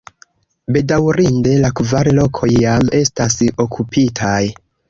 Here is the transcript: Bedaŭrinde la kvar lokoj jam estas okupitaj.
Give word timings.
Bedaŭrinde 0.77 1.53
la 1.65 1.71
kvar 1.81 2.11
lokoj 2.21 2.51
jam 2.65 2.91
estas 3.03 3.39
okupitaj. 3.67 4.37